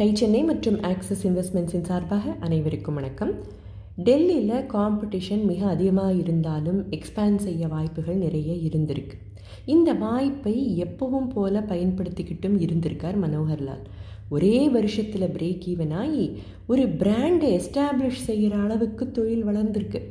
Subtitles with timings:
[0.00, 3.30] Tie Chennai மற்றும் axis இன்வெஸ்ட்மெண்ட்ஸின் சார்பாக அனைவருக்கும் வணக்கம்.
[4.04, 9.14] டெல்லியில் காம்படிஷன் மிக அதிகமாக இருந்தாலும் எக்ஸ்பேண்ட் செய்ய வாய்ப்புகள் நிறைய இருந்திருக்கு.
[9.64, 13.84] இந்த வாய்ப்பை எப்பவும் போல பயன்படுத்திக்கிட்டும் இருந்திருக்கார் மனோகர்லால்.
[14.28, 20.02] ஒரே வருஷத்தில் பிரேக் ஈவன் ஆகி ஒரு பிராண்டை எஸ்டாப்ளிஷ் செய்கிற அளவுக்கு தொழில் வளர்ந்துருக்கு.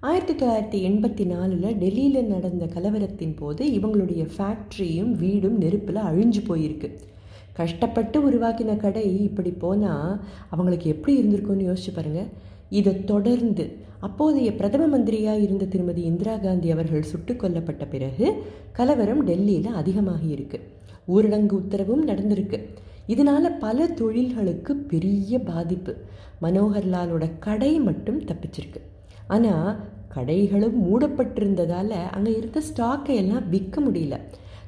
[0.00, 6.90] ஆயிரத்தி தொள்ளாயிரத்தி எண்பத்தி நாலில் டெல்லியில் நடந்த கலவரத்தின் போது இவங்களுடைய ஃபேக்ட்ரியும் வீடும் நெருப்பில் அழிஞ்சு போயிருக்கு.
[7.58, 10.12] கஷ்டப்பட்டு உருவாக்கின கடை இப்படி போனால்
[10.50, 12.30] அவங்களுக்கு எப்படி இருந்திருக்கும்னு யோசிச்சு பாருங்கள்
[12.78, 13.64] இதை தொடர்ந்து
[14.06, 18.26] அப்போதைய பிரதம மந்திரியாக இருந்த திருமதி இந்திரா காந்தி அவர்கள் சுட்டு கொல்லப்பட்ட பிறகு
[18.72, 20.58] கலவரம் டெல்லியில் அதிகமாகி இருக்கு.
[21.14, 22.58] ஊரடங்கு உத்தரவும் நடந்திருக்கு.
[23.06, 25.92] இதனால் பல தொழில்களுக்கு பெரிய பாதிப்பு.
[26.42, 28.80] மனோகர்லாலோட கடை மட்டும் தப்பிச்சிருக்கு.
[29.34, 29.70] ஆனால்
[30.14, 34.16] கடைகளும் மூடப்பட்டிருந்ததால் அங்கே இருந்த ஸ்டாக்கை எல்லாம் விற்க முடியல.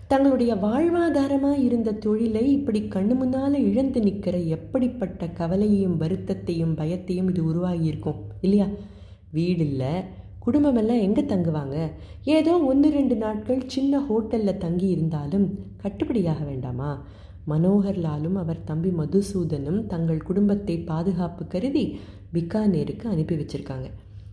[0.09, 8.21] தங்களுடைய வாழ்வாதாரமாக இருந்த தொழிலை இப்படி கண்ணு முன்னால் இழந்து நிற்கிற எப்படிப்பட்ட கவலையையும் வருத்தத்தையும் பயத்தையும் இது உருவாகியிருக்கும்
[8.41, 8.69] இல்லையா?
[9.31, 9.93] வீடு இல்லை
[10.47, 11.77] குடும்பமெல்லாம் எங்கே தங்குவாங்க?
[12.25, 15.47] ஏதோ ஒன்று ரெண்டு நாட்கள் சின்ன ஹோட்டலில் தங்கி இருந்தாலும்
[15.83, 16.91] கட்டுப்படியாக வேண்டாமா?
[17.49, 21.99] மனோகர்லாலும் அவர் தம்பி மதுசூதனும் தங்கள் குடும்பத்தை பாதுகாப்பு கருதி
[22.33, 23.89] பிக்கானேருக்கு அனுப்பி வச்சிருக்காங்க.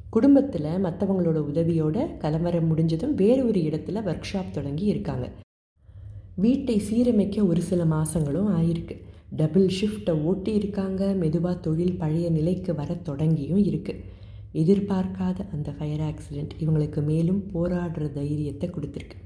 [0.09, 5.28] குடும்பத்தில் மற்றவங்களோட உதவியோட கலவரம் முடிஞ்சதும் வேறு ஒரு இடத்துல ஒர்க் ஷாப் தொடங்கி இருக்காங்க.
[6.44, 8.95] வீட்டை சீரமைக்க ஒரு சில மாதங்களும் ஆயிருக்கு.
[9.36, 14.03] டபுள் ஷிஃப்ட்டை ஓட்டி இருக்காங்க மெதுவாக தொழில் பழைய நிலைக்கு வர தொடங்கியும் இருக்குது
[14.53, 19.17] எதிர்பார்க்காத அந்த ஃபயர் ஆக்சிடெண்ட் இவங்களுக்கு மேலும் போராடுற தைரியத்தை கொடுத்துருக்கு.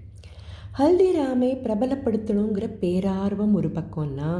[0.78, 4.32] ஹல்திராமை பிரபலப்படுத்தணுங்கிற பேரார்வம் ஒரு பக்கம்னா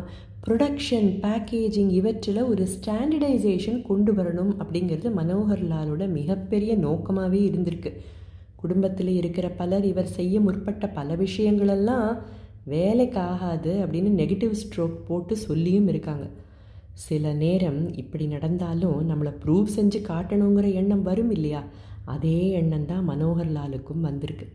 [0.48, 7.94] ப்ரொடக்ஷன் பேக்கேஜிங் இவற்றில் ஒரு ஸ்டாண்டர்டைசேஷன் கொண்டு வரணும் அப்படிங்கிறது மனோகர்லாலோட மிகப்பெரிய நோக்கமாகவே இருந்திருக்கு.
[8.56, 12.10] குடும்பத்தில் இருக்கிற பலர் இவர் செய்ய முற்பட்ட பல விஷயங்களெல்லாம்
[12.64, 16.30] வேலைக்கு ஆகாது அப்படின்னு நெகட்டிவ் ஸ்ட்ரோக் போட்டு சொல்லியும் இருக்காங்க.
[16.94, 21.64] சில நேரம் இப்படி நடந்தாலும் நம்மளை ப்ரூவ் செஞ்சு காட்டணுங்கிற எண்ணம் வரும் இல்லையா?
[22.06, 24.48] அதே எண்ணம் தான் மனோகர்லாலுக்கும் வந்திருக்கு.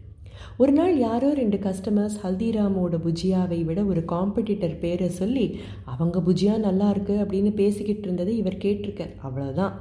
[0.57, 6.91] ஒரு நாள் யாரோ ரெண்டு கஸ்டமர்ஸ் ஹல்திராமோட புஜியாவை விட ஒரு காம்படிட்டர் பேரை சொல்லி அவங்க புஜியா நல்லா
[6.91, 9.15] இருக்கு அப்படின்னு பேசிக்கிட்டு இருந்ததை இவர் கேட்டிருக்கார்.
[9.25, 9.73] அவ்வளோதான்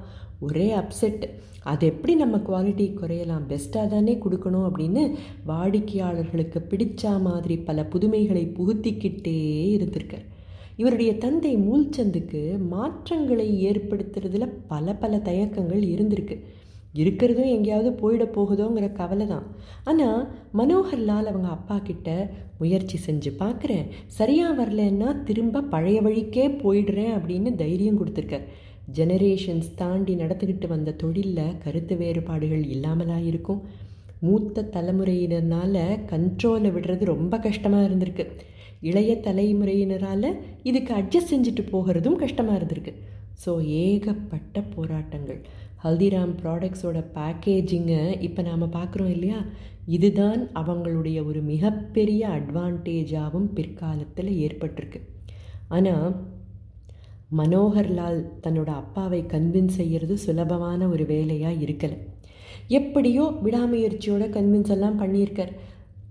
[0.47, 1.25] ஒரே அப்செட்
[1.71, 3.45] அது எப்படி நம்ம குவாலிட்டி குறையலாம்?
[3.51, 5.03] பெஸ்ட்டாக தானே கொடுக்கணும் அப்படின்னு
[5.49, 9.37] வாடிக்கையாளர்களுக்கு பிடிச்ச மாதிரி பல புதுமைகளை புகுத்திக்கிட்டே
[9.75, 10.25] இருந்திருக்கார்.
[10.81, 12.41] இவருடைய தந்தை மூல்சந்துக்கு
[12.73, 16.37] மாற்றங்களை ஏற்படுத்துறதுல பல பல தயக்கங்கள் இருந்திருக்கு.
[17.01, 19.45] இருக்கிறதும் எங்கேயாவது போயிட போகுதோங்கிற கவலை தான்.
[19.89, 20.19] ஆனால்
[20.59, 22.09] மனோகர்லால் அவங்க அப்பா கிட்ட
[22.59, 23.87] முயற்சி செஞ்சு பார்க்குறேன்
[24.17, 28.45] சரியாக வரலன்னா திரும்ப பழைய வழிக்கே போயிடுறேன் அப்படின்னு தைரியம் கொடுத்துருக்கார்.
[28.97, 33.61] ஜெனரேஷன்ஸ் தாண்டி நடத்திக்கிட்டு வந்த தொழிலில் கருத்து வேறுபாடுகள் இல்லாமலாக இருக்கும்
[34.19, 38.25] மூத்த தலைமுறையினர்னால் கண்ட்ரோலை விடுறது ரொம்ப கஷ்டமாக இருந்திருக்கு.
[38.81, 40.29] இளைய தலைமுறையினரால்
[40.63, 42.93] இதுக்கு அட்ஜஸ்ட் செஞ்சுட்டு போகிறதும் கஷ்டமாக இருந்திருக்கு.
[43.45, 45.39] ஸோ ஏகப்பட்ட போராட்டங்கள்.
[45.83, 49.39] ஹல்திராம் ப்ராடக்ட்ஸோட பேக்கேஜிங்கை இப்போ நாம் பார்க்குறோம் இல்லையா?
[49.85, 55.01] இதுதான் அவங்களுடைய ஒரு மிகப்பெரிய அட்வான்டேஜாகவும் பிற்காலத்தில் ஏற்பட்டிருக்கு.
[55.67, 56.07] ஆனால்
[57.37, 61.97] மனோகர்லால் தன்னோட அப்பாவை கன்வின்ஸ் செய்கிறது சுலபமான ஒரு வேலையாக இருக்கலை.
[62.67, 65.53] எப்படியோ விடாமுயற்சியோட கன்வின்ஸ் எல்லாம் பண்ணியிருக்கார்.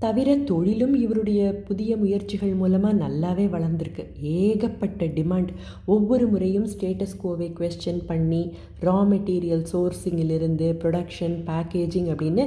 [0.05, 4.05] தவிர தொழிலும் இவருடைய புதிய முயற்சிகள் மூலமாக நல்லாவே வளர்ந்துருக்கு.
[4.39, 5.51] ஏகப்பட்ட டிமாண்ட்
[5.95, 8.43] ஒவ்வொரு முறையும் ஸ்டேட்டஸ் கோவை கொஸ்டின் பண்ணி
[8.81, 12.47] ரா மெட்டீரியல் சோர்சிங்கிலிருந்து ப்ரொடக்ஷன் பேக்கேஜிங் அப்படின்னு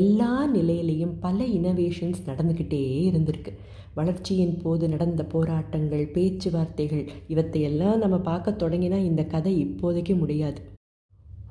[0.00, 3.54] எல்லா நிலையிலையும் பல இனோவேஷன்ஸ் நடந்துக்கிட்டே இருந்திருக்கு.
[3.94, 10.60] வளர்ச்சியின் போது நடந்த போராட்டங்கள் பேச்சுவார்த்தைகள் இவற்றையெல்லாம் நம்ம பார்க்க தொடங்கினா இந்த கதை இப்போதைக்கு முடியாது.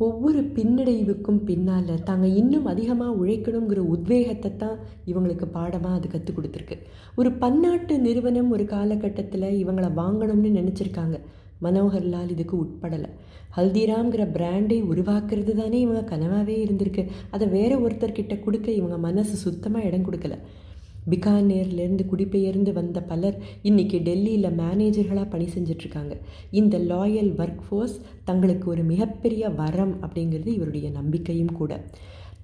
[0.06, 4.78] ஒவ்வொரு பின்னடைவுக்கும் பின்னால் தாங்க இன்னும் அதிகமாக உழைக்கணுங்கிற உத்வேகத்தை தான்
[5.12, 6.78] இவங்களுக்கு பாடமாக அது கற்றுக் கொடுத்துருக்கு.
[7.20, 11.18] ஒரு பன்னாட்டு நிறுவனம் ஒரு காலகட்டத்தில் இவங்களை வாங்கணும்னு நினச்சிருக்காங்க.
[11.66, 13.10] மனோகர்லால் இதுக்கு உட்படலை.
[13.58, 17.04] ஹல்திராம்ங்கிற பிராண்டை உருவாக்குறது தானே இவங்க கனவாகவே இருந்திருக்கு.
[17.36, 20.38] அதை வேற ஒருத்தர்கிட்ட கொடுக்க இவங்க மனசு சுத்தமாக இடம் கொடுக்கல.
[21.10, 26.18] பிகானேர்லேருந்து குடிபெயர்ந்து வந்த பலர் இன்றைக்கி டெல்லியில் மேனேஜர்களாக பணி செஞ்சிட்ருக்காங்க.
[26.52, 31.86] இந்த லாயல் ஒர்க் ஃபோர்ஸ் தங்களுக்கு ஒரு மிகப்பெரிய வரம் அப்படிங்கிறது இவருடைய நம்பிக்கையும் கூட.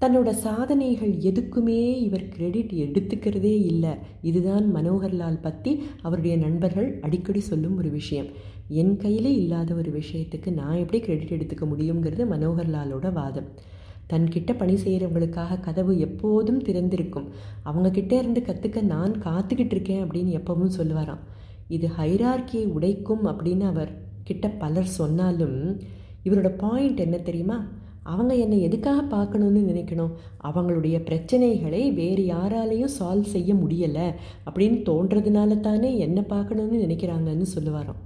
[0.01, 3.89] தன்னோட சாதனைகள் எதுக்குமே இவர் கிரெடிட் எடுத்துக்கிறதே இல்லை.
[4.21, 8.27] இதுதான் மனோகர்லால் பற்றி அவருடைய நண்பர்கள் அடிக்கடி சொல்லும் ஒரு விஷயம்.
[8.67, 13.75] என் கையில் இல்லாத ஒரு விஷயத்துக்கு நான் எப்படி கிரெடிட் எடுத்துக்க முடியுங்கிறது மனோகர்லாலோட வாதம்.
[14.09, 17.27] தன்கிட்ட பணி செய்கிறவங்களுக்காக கதவு எப்போதும் திறந்திருக்கும்.
[17.65, 21.23] அவங்கக்கிட்ட இருந்து கற்றுக்க நான் காத்துக்கிட்டு இருக்கேன் அப்படின்னு எப்பவும் சொல்லுவாராம்.
[21.67, 23.91] இது ஹைரார்கியை உடைக்கும் அப்படின்னு அவர்
[24.23, 25.81] கிட்ட பலர் சொன்னாலும்
[26.25, 27.67] இவரோட பாயிண்ட் என்ன தெரியுமா?
[28.03, 30.13] அவங்க என்னை எதுக்காக பார்க்கணுன்னு நினைக்கணும்?
[30.43, 34.07] அவங்களுடைய பிரச்சனைகளை வேறு யாராலையும் சால்வ் செய்ய முடியலை
[34.49, 38.01] அப்படின்னு தோன்றதுனால தானே என்னை பார்க்கணுன்னு நினைக்கிறாங்கன்னு சொல்லுவாராம்.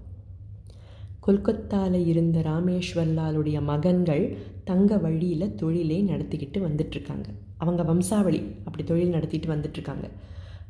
[1.26, 7.28] கொல்கத்தாவில் இருந்த ராமேஸ்வர்லாலுடைய மகன்கள் தங்க வழியில் தொழிலை நடத்திக்கிட்டு வந்துட்டுருக்காங்க
[7.58, 10.08] அவங்க வம்சாவளி அப்படி தொழில் நடத்திட்டு வந்துட்டுருக்காங்க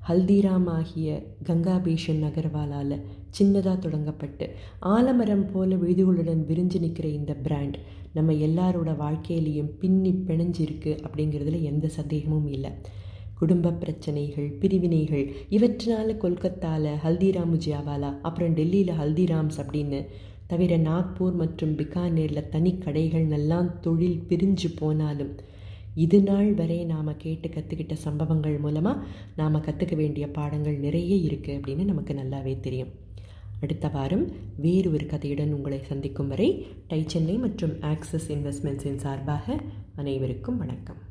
[0.09, 3.01] ஹல்திராம் ஆகிய கங்காபீஷன் நகர்வாலால்
[3.39, 4.49] சின்னதாக தொடங்கப்பட்டு
[4.79, 7.77] ஆலமரம் போல விழுதுகளுடன் விரிஞ்சு நிற்கிற இந்த பிராண்ட்
[8.13, 12.71] நம்ம எல்லாரோட வாழ்க்கையிலையும் பின்னி பிணைஞ்சிருக்கு அப்படிங்கிறதுல எந்த சந்தேகமும் இல்லை.
[13.33, 20.05] குடும்ப பிரச்சனைகள் பிரிவினைகள் இவற்றினால் கொல்கத்தாவில் ஹல்திராம் ஜியாவாலா அப்புறம் டெல்லியில் ஹல்திராம்ஸ் அப்படின்னு
[20.51, 25.33] தவிர நாக்பூர் மற்றும் பிகானேரில் தனி கடைகள்னெல்லாம் தொழில் பிரிஞ்சு போனாலும்
[26.03, 29.03] இது நாள் வரை நாம் கேட்டு கற்றுக்கிட்ட சம்பவங்கள் மூலமாக
[29.39, 32.91] நாம் கற்றுக்க வேண்டிய பாடங்கள் நிறைய இருக்குது அப்படின்னு நமக்கு நல்லாவே தெரியும்.
[33.63, 34.25] அடுத்த வாரம்
[34.65, 36.49] வேறு ஒரு கதையுடன் உங்களை சந்திக்கும் வரை
[36.87, 39.57] டை சென்னை மற்றும் ஆக்சிஸ் இன்வெஸ்ட்மெண்ட்ஸின் சார்பாக
[39.95, 41.01] அனைவருக்கும் வணக்கம்.